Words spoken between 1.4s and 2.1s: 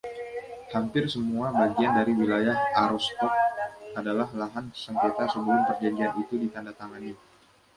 bagian